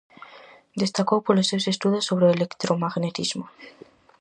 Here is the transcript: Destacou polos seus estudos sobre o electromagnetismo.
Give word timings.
Destacou 0.81 1.19
polos 1.23 1.49
seus 1.51 1.65
estudos 1.73 2.07
sobre 2.09 2.25
o 2.25 2.33
electromagnetismo. 2.37 3.45